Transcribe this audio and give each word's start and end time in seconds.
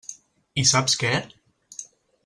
I 0.61 0.63
saps 0.69 0.97
què? 1.03 1.13